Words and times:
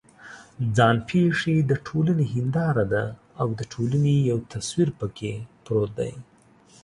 ځان 0.75 0.97
پېښې 1.09 1.55
د 1.69 1.71
ټولنې 1.87 2.25
هنداره 2.35 2.85
ده 2.93 3.03
او 3.41 3.47
د 3.59 3.61
ټولنې 3.73 4.15
یو 4.29 4.37
تصویر 4.51 4.89
پکې 4.99 5.33
پروت 5.65 5.91
دی. 5.99 6.11